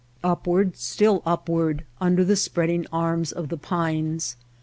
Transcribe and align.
Upward, 0.23 0.77
still 0.77 1.21
upward, 1.27 1.83
under 1.99 2.23
the 2.25 2.35
spreading 2.35 2.87
arms 2.91 3.31
of 3.31 3.49
the 3.49 3.57
pines 3.57 4.35